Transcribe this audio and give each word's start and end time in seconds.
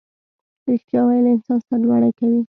ریښتیا 0.69 1.01
ویل 1.03 1.25
انسان 1.33 1.59
سرلوړی 1.67 2.11
کوي 2.19 2.41